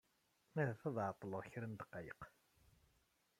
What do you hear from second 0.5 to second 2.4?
Ahat ad ɛeṭṭleɣ kra n ddqayeq.